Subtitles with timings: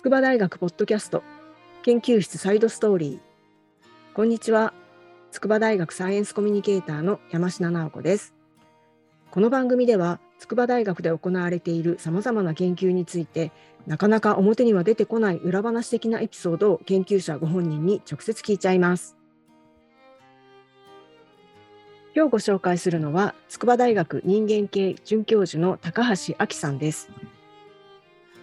[0.00, 1.22] 筑波大学ポッドキャスト
[1.82, 3.18] 研究室サイドストーリー。
[4.14, 4.72] こんにちは。
[5.30, 8.32] 筑波大学サイエンスコミュニケーターの山科直子です。
[9.30, 13.52] この番組では筑波大学で行われているさまざまな研究について
[13.86, 19.18] なかなか表には出てこない裏話的なエピソードを研究者ご本人に直接聞いちゃいます。
[22.16, 27.10] 今日ご紹介するのは筑波大学人間系准教授の高橋亜紀さんです。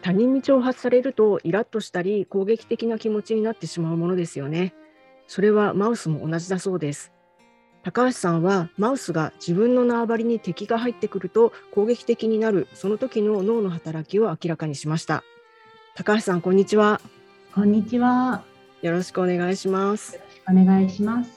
[0.07, 4.73] 他人に挑発されるとイラッとしたり攻撃的な気持ちになってしまうものですよね。
[5.27, 7.11] それはマウスも同じだそうです。
[7.83, 15.25] 高橋さんはマウスが自分の縄張りに敵が入ってくると攻撃的になるその時の脳の働きを明らかにしました。
[15.93, 17.01] 高橋さんこんにちは。
[17.53, 18.45] こんにちは。
[18.81, 20.15] よろしくお願いします。
[20.15, 21.36] よろしくお願いします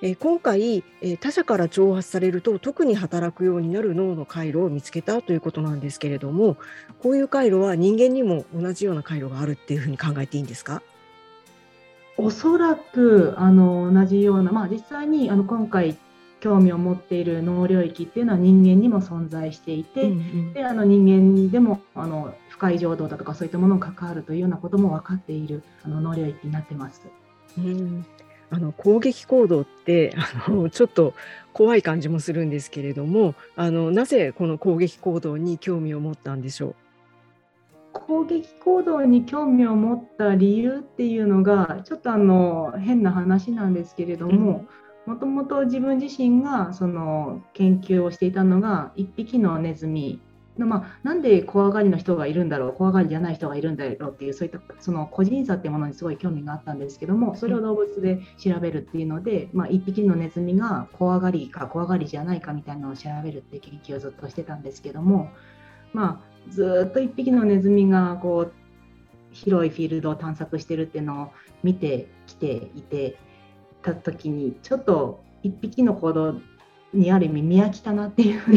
[0.00, 6.56] えー、今回、えー、他者から挑発されると特に働くようになる脳の回路を見つけたということなんですけれども
[7.02, 10.82] こういう回路は人間にも同じような回路があるっていうふうに考えていいんですか？
[12.16, 15.96] おそらくあの同じような、まあ、実際にあの今回
[16.40, 27.02] 興味を持っている脳領域っていうのは人間にも存在していて、うんうん、であの人間でもあの不快情動だとかそういったものに関わるというようなことも分かっているあの脳領域になってます。
[27.56, 28.06] うん
[28.50, 30.14] あの攻撃行動って
[30.46, 31.14] あのちょっと
[31.52, 36.74] 怖い感じもするんですけれどもあのなぜこの攻撃行動に興味を持ったんでしょう？
[37.92, 44.66] 攻撃行動に興味を持った理由っていうのがちょっとあの変な話なんですけれども
[45.06, 50.20] もともと自分自身がその研究をしていたのが1匹のネズミ
[50.66, 65.30] まあ、なんで怖がりの人がいるんだろう怖がりじゃない人がいるんだろうっていうそういったその個人差っていうものにすごい興味があったんですけどもそれを動物で調べるっていうので、まあ、1匹のネズミが怖がりか怖がりじゃないかみたいなのを調べるって研究をずっとしてたんですけども、
[65.92, 68.52] まあ、ずっと1匹のネズミがこう
[69.32, 73.18] 広いフィールドを探索してるっていうのを見てきていて
[73.82, 76.40] た時にちょっと1匹の行動
[76.92, 78.54] にある意味見飽きたなっていうふう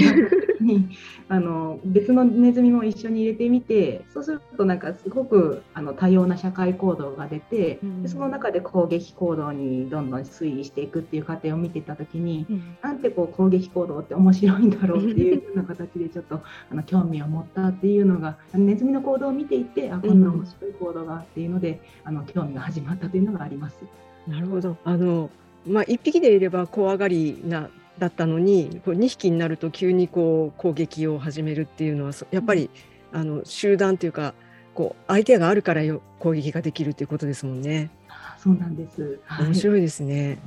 [0.64, 0.90] に
[1.28, 23.80] あの別のネズミも一緒に入れてみてそうするとなんかすごくあの多様な社会行動が出て、うん、その中で攻撃行動にどんどん推移していくっていう過程を見ていた時に、うん、なんてこう攻撃行動って面白いんだろうっていうような形でちょっと あの興味を持ったっていうのがネズミの行動を見ていてあこんな面白い行動がっていうので、あの興味が始まったというのがあります。
[24.28, 24.78] なるほど。
[24.84, 25.30] あの
[25.68, 27.70] まあ、1匹でいれば怖がりな
[28.02, 32.72] だったのにこう2匹になると急にこう攻撃を始めるっていうのはやっぱり、
[33.14, 34.34] あの集団というか
[34.74, 37.92] こう相手があるからよ攻撃ができるということですもんね。
[38.40, 39.20] そうなんです。
[39.40, 40.40] 面白いですね。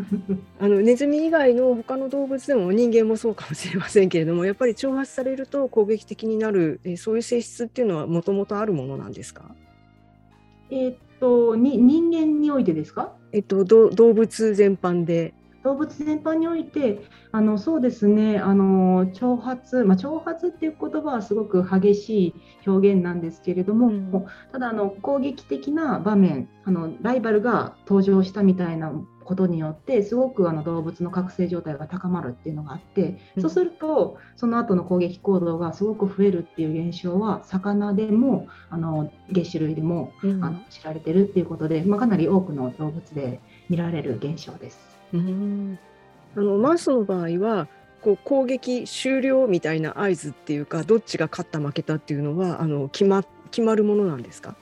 [0.58, 9.54] あのネズミ以外の他の動物でも人間もそうかもしれませんけれども、やっぱり挑発されると攻撃的になる、えそういう性質っていうのはもともとあるものなんですか？
[10.70, 13.12] えー、っとに人間においてですか？
[13.32, 15.34] えっと動物全般で。
[15.62, 17.00] 動物全般において
[17.30, 22.34] あのそうですねあの挑発、まあ、挑発っていう言葉はすごく激しい
[22.66, 28.92] 表現なんですけれども、うん、ただあの攻撃的な場面あのライバルが登場したみたいな
[29.24, 44.91] ことによってすごくあの動物の覚醒状態が高まるっていうのがあって、うん、そうするとその後の攻撃行動がすごく増えるっていう現象は魚でもあの月種類でも、うん、あの知られてるっていうことで、まあ、かなり多くの動物で見られる現象です。
[45.12, 45.78] うん。
[46.36, 47.68] あのマウスの場合は
[48.00, 54.56] こう攻撃終了みたいな合図っていうかどっちが勝った負けたっていうのはあの決ま決まるものなんですか？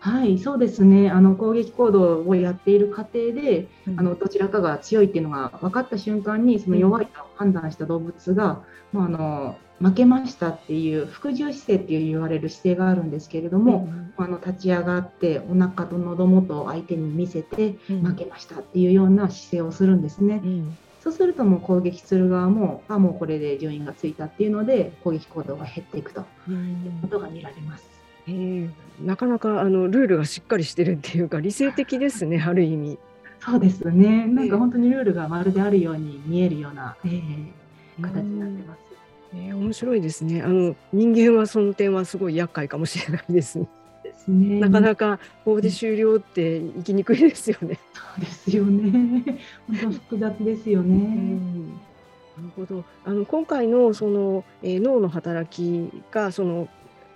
[0.00, 1.10] はい、そうですね。
[1.10, 8.62] あの攻撃行動をやっている過程で、うん、あのどちらかが強いっていうのが分かった瞬間に、その弱いと判断した動物が、
[8.92, 20.40] うん、あの負けましたっていう服従姿勢っていう言われる姿勢があるんですけれども、うん、あの立ち上がってお腹と喉元を相手に見せて負けましたっていうような姿勢をするんですね。
[20.44, 26.22] うん、そうするともう攻撃する側もあもうこれで順位がついたっていうので攻撃行動が減っていくとい
[26.52, 27.84] うことが見られます。
[28.28, 28.70] えー、
[29.00, 33.00] なかなかあのルールがしっかりしてるっていうか理性的ですね ある意味。
[33.40, 34.26] そうですね。
[34.28, 38.91] なんか本当にルールがまるであるように見えるような、えー、形になってます。
[39.34, 40.42] えー、面白いですね。
[40.42, 43.68] あの人間はその点はすごい厄介かもしれないですね。
[44.02, 44.60] ですね。
[44.60, 47.78] なかなかここで終了って行きにくいですよね。
[47.94, 49.40] そうですよね。
[49.68, 50.94] 本当複雑ですよね。
[50.94, 51.80] うん
[52.36, 52.84] なるほど。
[53.04, 56.68] あの今回のその、えー、脳の働きがその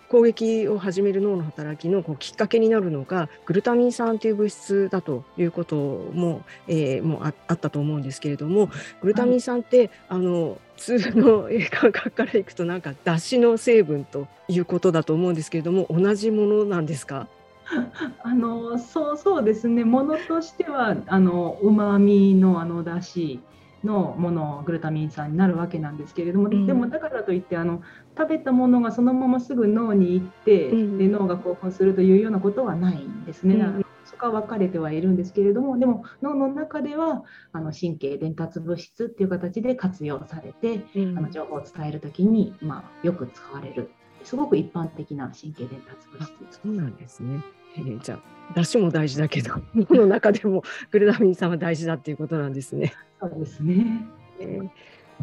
[0.08, 8.70] 攻撃を始める脳の働きのこうきっかけになるのがグルタミン酸という物質だということも,、えー、もああったと思うんですけれども
[9.00, 17.28] グルタミン酸って、はい、あの普通の感覚からいくとなんか出汁の成分ということだと思うんですけれども同じものなんですか？
[18.22, 19.84] あのそうそうですね。
[19.84, 23.40] ものとしてはあのうまみのあのだし
[23.86, 27.82] のものグルタミン酸になるわけなんですけれども、うん、でもだからといってあの
[28.16, 33.54] 食べたものがそのまますぐ脳に行って、うん、で脳が興奮するというようなことはないんですね。
[33.54, 40.84] うん、そこは分かれてはいるんですけれどもでも脳の中ではあの神経伝達物質っていう形で活用されて、
[41.16, 43.90] あの情報を伝える時に、まあ、よく使われる。
[44.24, 47.44] すごく一般的な神経伝達物質そうなんですね。
[47.76, 52.92] えー、じゃあ出汁も大事だけど 脳の中でもグルタミン酸は大事だっていうことなんですね。
[53.20, 54.06] そうですね。
[54.40, 54.60] え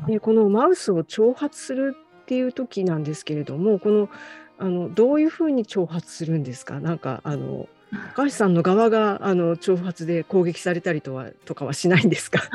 [0.02, 4.10] ー、でこのマウスを挑発するっていう時なんですけれどもこの
[4.58, 6.80] あのどういうふうに挑発するんですか？
[6.80, 7.68] なんかあの
[8.16, 12.40] 高橋さんの側があの挑発で攻撃されたりとはとかはしないんですか？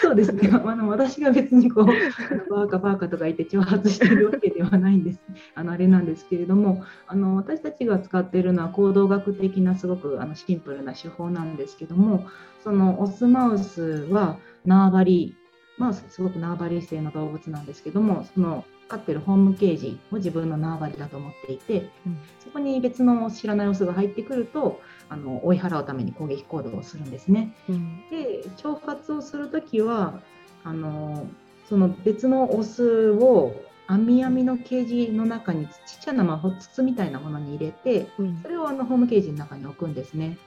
[0.00, 1.86] そうですね、あの私が別にこう
[2.50, 5.20] バーカバーカとか言って挑発しているわけではないんです、
[5.54, 12.26] あのあれなんですけれどもあの、私たちが使っているのは行動学的なすごくあのシンプルな手法なんですけども、
[12.62, 15.36] そのオスマウスは縄張り、
[15.78, 27.54] マウスすごく縄張り性の動物なんですけども、その飼ってるホームケージを自分の縄張りだと思っていて、うん、そこに別の知らないオスが入ってくるとあの追い払うために攻撃行動をするんですね。
[27.68, 30.20] うん、で挑発をする時は
[30.64, 31.26] あの
[31.68, 33.54] その別のオスを
[33.86, 40.38] 網網のケージの中にちっちゃな魔法筒みたいなものに入れて、うん、それをあのホームケージの中に置くんですね。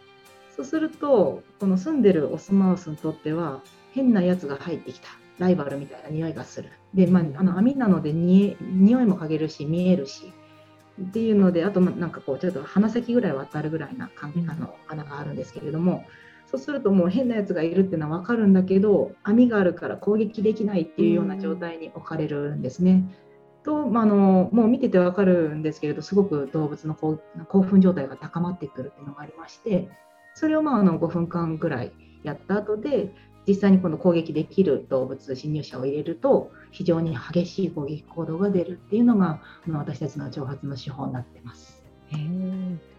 [0.55, 3.61] そうするとこの住んでるオスマウスにとっては
[3.93, 5.07] 変なやつが入ってきた
[5.41, 6.69] ライバルみたいな匂いがする。
[6.93, 10.31] で、まあ、あの網なのでに匂いも嗅げるし見えるし
[11.01, 16.05] っていうのであとなんかこうちょっと鼻先ぐらいは当たるぐらいなあの穴があるんですけれども
[16.45, 23.03] そうするともう変なやつがいるっていうのは分かるんだけど網があるから攻撃できないっていうような状態に置かれるんですね。
[23.63, 27.19] と、まあ、あのもう見てて分かるんですけれどすごく動物の興
[27.61, 29.89] 奮状態が高まってくるっていうのがありまして
[30.33, 31.91] それをまああの5分間ぐらい
[32.23, 33.13] やった後で
[33.47, 41.83] 実際にこの攻撃できる動物侵入者を入れると非常に激しい攻撃行動が出るっていうのが私たちの挑発の手法になってます。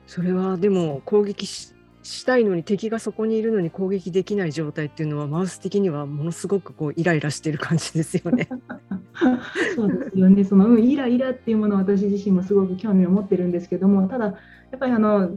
[0.06, 8.48] それはでも攻撃したいのに敵がそこにいるのに攻撃できない状態っていうのはマウス的にはものすごくこうイライラしてる感じですよね。
[9.76, 10.44] そうですよね。
[10.44, 14.32] その、うん、イライラっていうものを私自身もすごく興味を持ってるんですけども、ただや
[14.76, 15.30] っぱりあの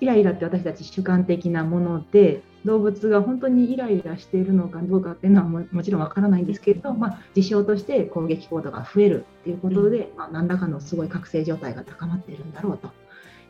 [0.00, 12.90] イライラって私たち主観的なもので動物が本当にイライラしているのかどうかっていうのはももちろんわからないんですけれど、まあ、事象として攻撃行動が増えるっていうことで、まあ、何らかのすごい覚醒状態が高まっているんだろうと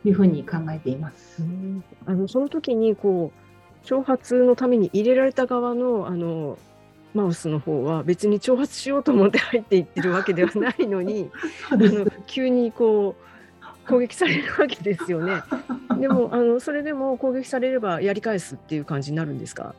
[0.05, 1.43] いうふうに考えています。
[2.07, 6.59] あのその時にこう挑発のために入れられた側のあの
[7.15, 11.31] マウスの方は別に挑発しようと思って入っていってるわけではないのに
[11.71, 13.34] あの急にこう
[13.89, 15.43] 攻撃されるわけですよね。
[16.01, 19.75] でもあのそれでも攻撃されればやり返すっていう感じになるんですか？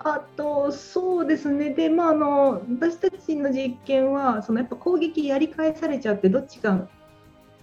[0.00, 6.86] あとそうですねで、まあ、あの私たちの実験はそのやっぱ攻撃やり返されちゃってどっちか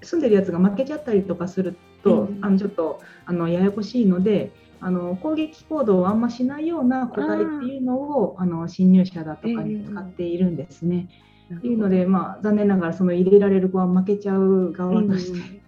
[0.02, 4.52] 住んでるやつが負けちゃったりとかすると、うん、あのちょっとあのややこしいので
[4.82, 11.08] あの攻撃行動をあんましないような個体っていうのをあの侵入者だとかに使っているんですね。
[11.10, 15.62] えーっていうので、まあ、残念ながらその入れられる子は負けちゃう側として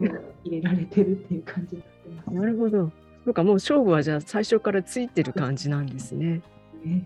[0.43, 2.35] 入れられてるっていう感じになってます。
[2.35, 2.91] なるほど。
[3.25, 6.41] そうかもう勝負はじゃあ最初からついてる感じなんですね。
[6.83, 7.05] ね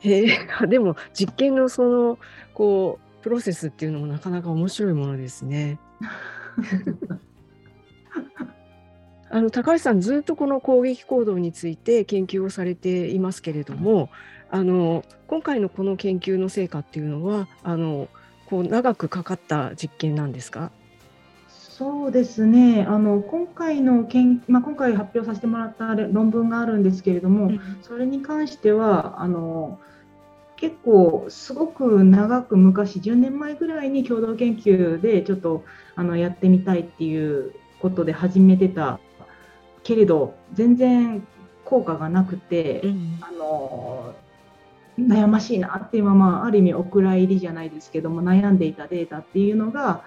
[0.00, 0.38] へえ
[0.68, 2.18] でも実験のその
[2.54, 5.78] こうプロセスっていうのもなかなか面白いものですね。
[9.34, 14.08] あの高橋さんずっとこの攻撃行動について研究をされていますけれども、
[14.48, 18.06] あの今回のこの研究の成果っていうのはあの
[18.46, 20.70] こう長くかかった実験なんですか？
[21.48, 22.86] そうですね。
[22.88, 29.80] あの今回の研、まあ、今回発表させてもらった論文があるんですけれども、うん、それに関してはあの
[30.54, 35.64] 結構すごく長く昔10年前ぐらいに共同研究でちょっと
[35.96, 39.00] あのやってみたいっていうことで始めてた
[39.84, 41.26] けれど全然
[41.64, 44.14] 効果がなくて、うん、あの
[44.98, 50.04] 悩ましいなっていうままある意味お蔵入りじゃないですけども悩んでいたデータっていうのが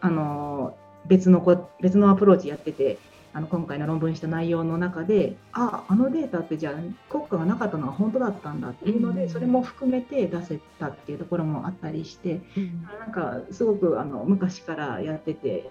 [0.00, 2.98] あの別のこ別のアプローチやってて
[3.32, 6.74] あの今回の論文した内容の中でああのデータってじゃあ
[7.10, 15.70] 国家がなかったのは本当だったんだっていうので、それも含めて出せたっていうところもあったりして、うん、なんかすごくあの昔からやっててだ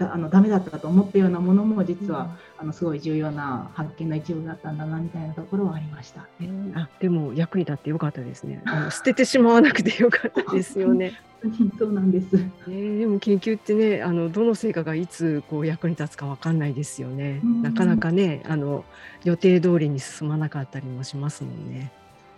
[0.00, 6.26] あのダメだったと思ったようなものも実は、あのすごい重要な発見の一部だったんだなみたいなところはありました。
[6.40, 8.62] えー、あでも役に立ってよかったですね。
[8.66, 11.12] あの捨ててしまわなくてよかったですよね。
[11.78, 12.28] そうなんです。
[12.68, 17.40] えー、でも研究ってね、あのどの成果がいつこう役に立つかわかんないですよね。
[17.62, 18.84] なかなかね、あの
[19.24, 21.92] 予定通りに進まなかったりもしますもんね。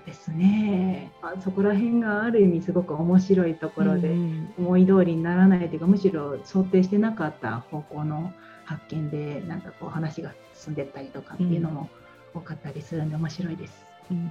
[0.06, 1.10] ですね。
[1.20, 4.14] あそこら辺がある意味すごく面白いところで、
[4.56, 8.32] 思い通りにならないというかむしろ想定してなかった方向の
[8.64, 11.90] 発見でなんかこう話が進んでったりとかっていうのも
[12.34, 13.84] 多かったりするんで面白いです。
[14.10, 14.30] うん、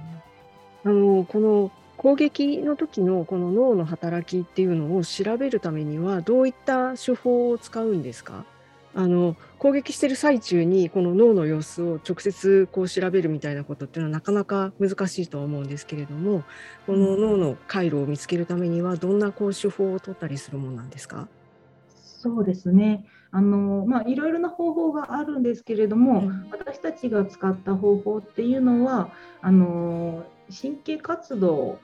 [0.84, 8.44] あのこの攻撃の時のこの脳の働きっていうのを調べるためにはどういった手法を使うんですか？
[8.98, 16.44] あの攻撃してる最中にこの脳の様子を直接こう調べるみたいなことっていうのはなかなか難しいとは思うんですけれども
[16.86, 21.28] この脳の回路を見つけるためにはどんなこう手法を取ったりするものなんですか？
[21.94, 23.04] そうですね。
[23.30, 29.10] あの、まあ、いろいろな方法があるんですけれども、うん、私たちが使った方法っていうのは
[29.42, 31.78] あの神経活動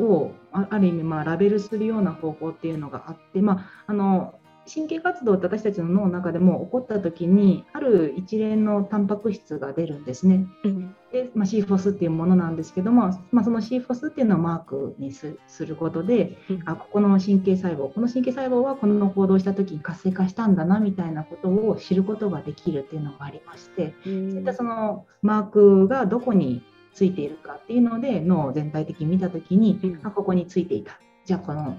[0.00, 4.35] をある意味まあラベルするような方法っていうのがあって、まあ、あの
[4.72, 10.46] 神経活動って私たちの脳の中でも起こった時にある一連のタンパク質が出るんですね。
[10.64, 30.98] うん、で、まあ、シーフォスっていうものなんですけども、まあ、そのシーフォスっていうのをマークにすることで、うん、あここの神経細胞この神経細胞はこの行動した時に活性化したんだなみたいなことを知ることができるっていうのがありまして、うん、そういったそのマークがどこについているかっていうので脳を全体的に見た時に、あここについていた。
[31.26, 31.78] じゃあこの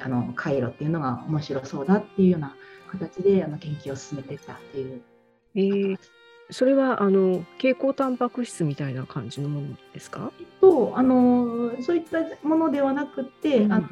[0.00, 2.54] あの回路っていうのが面白そうだっていうような
[2.90, 5.00] 形であの研究を進めていったっていう。
[5.54, 5.98] えー、
[6.50, 10.30] それはあの蛍光タンパク質みたいな感じのものですか？
[10.60, 13.88] とあのそういったものではなくて、うん、あの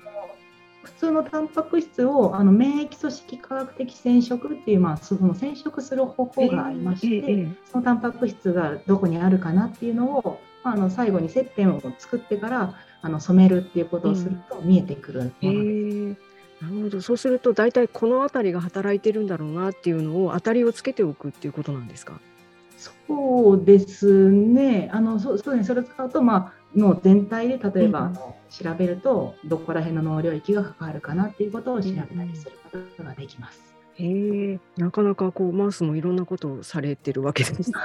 [0.84, 12.74] 普通のタンパク質をあの免疫組織科学的染色っていう、まあ、その染色する方法がありまして、えーえー、そのタンパク質がどこにあるかなっていうのを、まあ、あの最後に接点を作ってから
[13.06, 15.46] あの染めるっていうことをすると見えてくるものです。
[15.46, 16.10] うん
[16.60, 17.00] なるほど。
[17.02, 22.18] そうすると大体この辺りが働いてるんだろうなっていうのを当たりをつけておくっていうことなんですか？
[22.78, 24.90] そうですね。
[24.92, 25.64] あのそうそうね。
[25.64, 33.74] それを使うと、まあ、脳全体で例えば、うん、調べるとどこら辺の脳領域が関わるかなっていうことを調べたりすることができます。
[33.98, 37.70] うん、へえなかなかこうマウスもいろんなことをされてるわけです。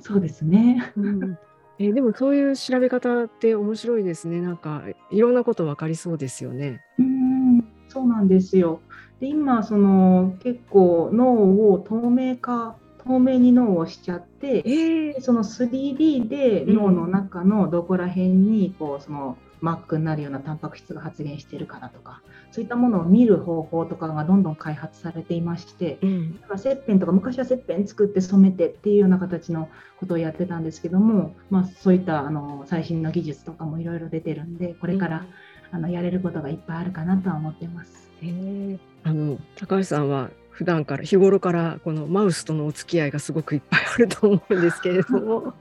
[0.00, 0.92] そうですね。
[0.96, 1.38] うん
[1.78, 4.40] えでもそういう調べ方って面白いですね。
[4.40, 6.82] なんかいろんなこと分かりそうですよね。
[6.98, 8.80] うんそうなんですよ。
[9.20, 35.26] で今その結構脳を透明化透明に脳をしちゃって、えー、その 3D で脳の中のどこら辺にこうそのマックになるようなタンパク質が発現しているかなとかそういったものを見る方法とかがどんどん開発されていまして、うん、切片とか昔は切片作って染めてっていうような形のことをやってたんですけども、まあ、そういったあの最新の技術とかもいろいろ出てるんでこれから、
[35.72, 38.08] うん、あのやれることがいっぱいあるかなとは思ってます。
[38.22, 45.54] へあの高橋さんは普段から日頃からこのマウスとのお付き合いがすごくいっぱいあると思うんですけれども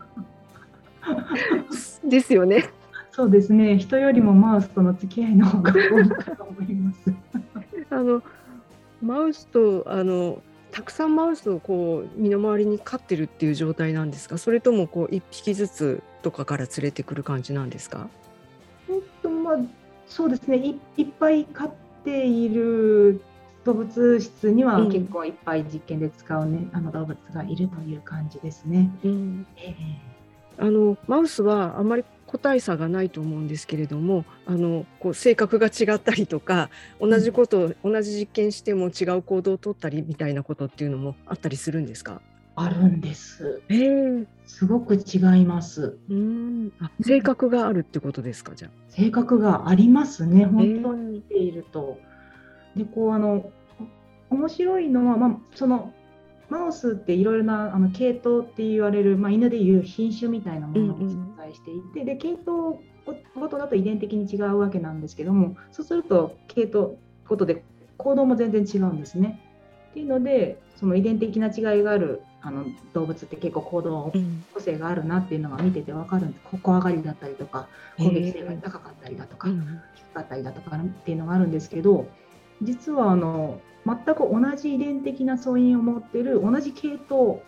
[2.03, 2.69] ですよね。
[3.17, 3.79] そうですね。
[3.79, 7.11] 人よりもマウスとの付き合いの方が 多いかと思います。
[7.89, 8.21] あの
[9.01, 14.37] マウスとあのたくさんマウスをこう身の回りに飼ってるっていう状態なんですか？
[14.37, 18.07] それともこう1匹ずつとかから連れてくる感じなんですか？
[18.87, 19.57] えっとまあ、
[20.05, 20.57] そうですね。
[20.57, 21.71] いいっぱい飼っ
[22.05, 23.19] ている
[23.63, 28.91] 動物室には結構いっぱい実験で使う、ね、うん、あの動物がいるという感じですね。
[29.03, 29.47] うん。
[29.57, 29.73] えー、
[30.59, 42.21] あのマウスはあまり個体差がないと思うんですけれどもあのこう性格が違ったりとか同じことを、うん、同じ実験しても違う行動をとったりみたいなことっていうのもあったりするんですか？
[42.55, 43.61] あるんです。
[43.69, 45.97] えー、すごく違います。
[46.09, 48.55] うんあ性格があるってことですか？
[48.55, 48.71] じゃあ。
[48.89, 51.99] 性格がありますね本当に見ていると。
[52.75, 53.51] えー、でこうあの
[54.29, 55.93] 面白いのは、まあ、その
[56.49, 62.79] マウスっていろいろなあの系統って言われる、まあ、犬でいう品種みたいなものが存在していて、うんうん、で系統
[63.35, 67.63] ごとだと遺伝的に違うわけなんですけどもそうすると系統ごとで
[67.97, 69.41] 行動も全然違うんですね。
[69.91, 74.13] っていうのでその遺伝的な違いがあるあの動物って結構行動
[74.53, 79.49] 個性があるなっていうのが見てて分かるんです、うん、怖がりだったりとか攻撃性が高かったりだとか、
[79.95, 82.07] 低かったりだとかっていうのがあるんですけど
[82.61, 87.39] 実はあの全く同じ遺伝的な素因を持っている同じ系統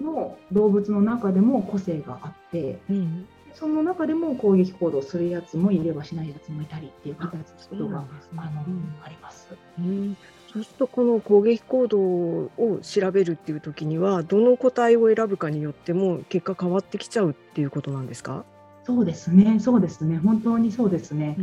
[0.00, 7.30] の動物の中でも個性があって、うん、その中でも攻撃行動するやつもいればしないやつもいたりっていう形
[7.68, 8.04] ことがあ,、
[8.36, 8.64] あの
[9.04, 9.48] あります。
[9.78, 10.16] うん。
[10.52, 18.44] そうするとこの攻撃行動を調べるっていう時にはどの個体を選ぶかによっても結果変わってきちゃうっていうことなんですか？
[18.84, 21.36] そうですね、そうですね、本当にそうですね。
[21.38, 21.42] う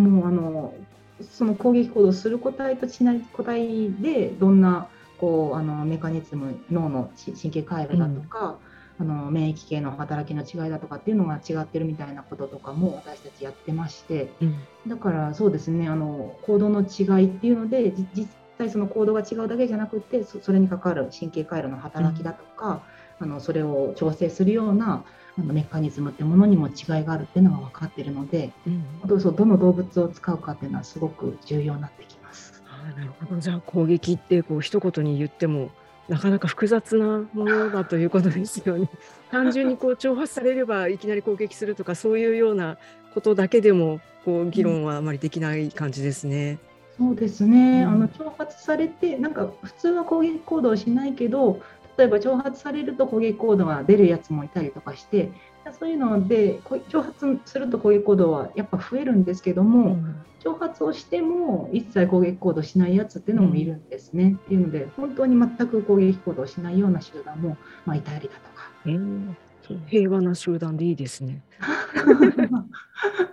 [0.00, 0.74] ん、もうあの
[1.22, 4.88] その攻撃行動する個体としない個体でどんな
[5.18, 8.58] こうあのメカニズム脳の神経回路だとか、
[8.98, 14.56] うん、あの免疫系の働きの違いだとかっていうのが違ってるみたいなこととかも私たちやってまして、うん、
[14.88, 22.80] だからそうですねあの行動の違いっていうので実際その行動が違うだけじゃなくてそれに関わる神経回路の働きだとか、うん、
[23.22, 25.04] あのそれを調整するような
[25.38, 26.74] あのメカニズムってものにも違い
[27.04, 32.62] があるっていうのが分かっているので、うん、どどの動物を使うかっていうのはすごく重要になってきます。
[32.68, 35.70] あなるほどじゃあ攻撃ってこう一言に言っても
[36.08, 38.90] なかなか複雑なものだということですよね。
[39.30, 42.76] 単純にこう挑発されればいきなり攻撃するとかそういうような
[43.14, 46.58] ことだけでもこう議論はあまりできない感じですね。
[46.98, 51.60] うん、そうですね、うん、あの挑発されてなんか普通は攻撃行動しないけど
[51.98, 55.30] 例えば挑発されると攻撃行動が出るやつもいたりとかして
[55.78, 64.24] そういうので挑発すると攻撃行動はやっぱ増えるんですけども、うん、挑発をしても一切攻撃行動しないやつっていうのもいるんですね。
[64.24, 67.56] うん、っていうので本当に全く攻撃行動しないような集団も、
[67.86, 68.70] まあ、いたりだとか。
[68.86, 69.34] えー、
[69.86, 71.42] 平和な集団でいいですね。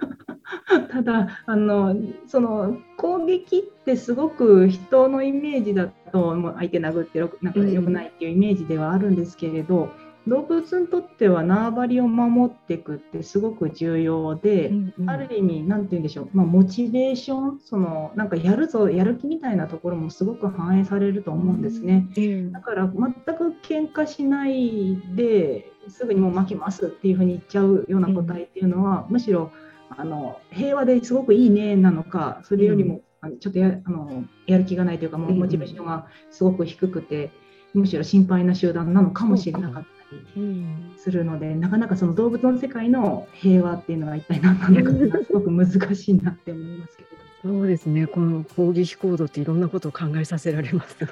[0.89, 1.95] ただあの
[2.27, 9.89] その攻撃ってすごく人のイメージだともう相手殴ってなんか良くないっていうイメージではあるんですけれど、
[10.25, 29.51] うん、動物にとっては縄張りを守っていくってすごく重要で、うんうん、ある意味何て言うんでしょう、まあ、モチベーションそのなんかやるぞやる気みたいなところもすごく反映されると思うんですね、うん、だから全く喧嘩しないですぐにもう負けますっていうふうに言っちゃうような個体っていうのは、むしろ
[29.89, 33.01] あの平和ですごくいいねなのかそれよりも、
[33.39, 37.31] ちょっとやあのやる気がないというかもうモチベーションがすごく低くて、
[37.74, 40.65] むしろ心配な集団なのかもしれなかったり
[40.98, 47.10] するので、なかなかその動物の世界の平和っていうのは一体何なのかすごく難しいなって思いますけど。
[47.41, 50.98] そうですねこの攻撃行動っていろんなことを考えさせられます。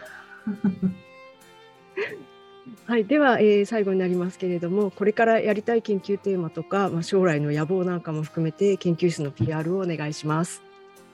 [2.85, 10.61] はい、では、えー、最後になりますけれどもこれからやりたい研究テーマとか、まあ、将来の野望なんかも含めて研究室の PR をお願いします。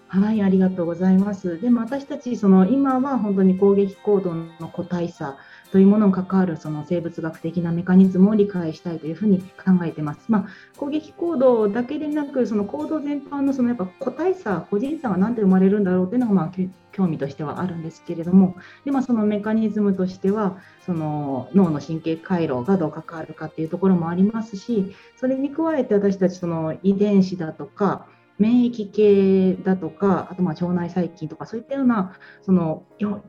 [0.08, 1.60] はい、ありがとうございます。
[1.60, 5.38] でも私たちその今は本当に攻撃行動の個体差
[5.74, 10.26] というものに関わるその生物学的なメカニズムを理解したいというふうに考えてます。
[10.28, 16.52] まあ、攻撃行動だけでなくその行動全般のそのやっぱ個体差個人差が何で生まれるんだろうというのがまあ
[16.92, 18.56] 興味としてはあるんですけれども
[18.86, 28.06] で、まあ、そのメカニズムとしてはその脳の神経回路がどう関わるかっていうところもありますしそれに加えて私たちその遺伝子だとか
[28.44, 32.84] 免疫系だとか、あとまあ腸内細菌とか、そういったようなその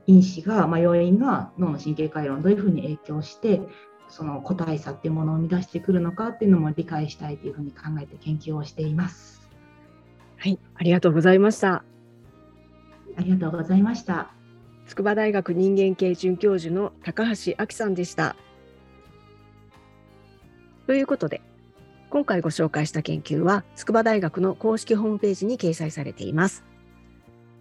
[0.09, 3.61] 因子が、まあ、要因が脳の神経回路にどういうふうに影響して、
[4.09, 9.49] その個体差っていうものを生み出してくるのかっていうのも理解したいというふうに考えて研究をしています。
[10.37, 11.85] はい、ありがとうございました。
[13.17, 14.33] ありがとうございました。
[14.89, 18.35] 筑波大学人間系准教授の高橋亜紀さんでした。
[20.89, 21.41] ということで、
[22.15, 26.63] 今回ご紹介した研究は筑波大学の公式ホームページに掲載されています。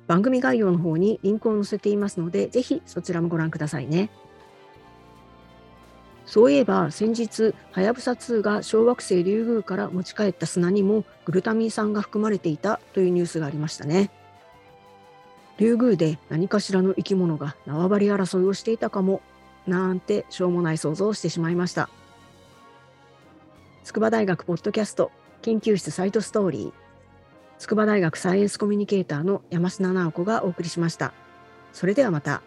[0.05, 4.11] 番組概要の方にリンクを載せていますので、ぜひそちらもご覧くださいね。
[6.27, 14.11] そういえば先日、はやぶさ2が小惑星リュウグウから持ち帰った砂にもグルタミン酸が含まれていたというニュースがありましたね。
[15.57, 19.23] リュウグウで何かしらの生き物が縄張り争いをしていたかも、
[19.65, 21.89] なんてしょうもない想像をしてしまいました。
[23.83, 26.73] 筑波大学ポッドキャスト研究室サイトストーリー
[27.59, 31.13] 筑波大学サイエンスコミュニケーターの山科直子がお送りしました。
[31.73, 32.41] それではまた。